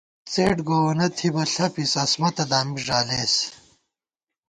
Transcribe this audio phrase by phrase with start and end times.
[0.31, 3.33] څېڈ گووَنہ تھِی بہ ݪَپی، عصمَتہ دامی ݫالېس